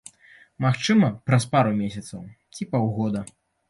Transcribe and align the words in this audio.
Магчыма, 0.65 1.11
праз 1.29 1.47
пару 1.53 1.77
месяцаў, 1.85 2.21
ці 2.55 2.71
паўгода. 2.77 3.29